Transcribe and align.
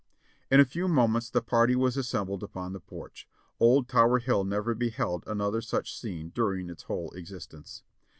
In 0.49 0.59
a 0.59 0.65
few 0.65 0.87
moments 0.87 1.29
the 1.29 1.43
party 1.43 1.75
was 1.75 1.95
assembled 1.95 2.41
upon 2.41 2.73
the 2.73 2.79
porch. 2.79 3.27
Old 3.59 3.87
Tower 3.87 4.17
Hill 4.17 4.43
never 4.43 4.73
beheld 4.73 5.23
another 5.27 5.61
such 5.61 5.95
scene 5.95 6.29
during 6.33 6.71
its 6.71 6.81
whole 6.81 7.11
existence. 7.11 7.83